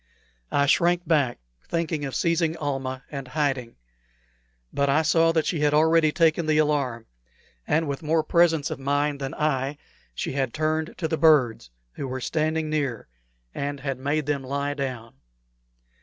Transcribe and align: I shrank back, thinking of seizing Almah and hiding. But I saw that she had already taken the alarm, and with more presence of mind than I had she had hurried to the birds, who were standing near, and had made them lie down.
I 0.51 0.65
shrank 0.65 1.07
back, 1.07 1.37
thinking 1.69 2.05
of 2.05 2.15
seizing 2.15 2.57
Almah 2.57 3.03
and 3.11 3.27
hiding. 3.27 3.75
But 4.73 4.89
I 4.89 5.03
saw 5.03 5.31
that 5.31 5.45
she 5.45 5.59
had 5.59 5.75
already 5.75 6.11
taken 6.11 6.47
the 6.47 6.57
alarm, 6.57 7.05
and 7.67 7.87
with 7.87 8.01
more 8.01 8.23
presence 8.23 8.71
of 8.71 8.79
mind 8.79 9.21
than 9.21 9.35
I 9.35 9.65
had 9.67 9.77
she 10.15 10.31
had 10.31 10.57
hurried 10.57 10.95
to 10.97 11.07
the 11.07 11.19
birds, 11.19 11.69
who 11.93 12.07
were 12.07 12.19
standing 12.19 12.67
near, 12.67 13.09
and 13.53 13.81
had 13.81 13.99
made 13.99 14.25
them 14.25 14.43
lie 14.43 14.73
down. 14.73 15.17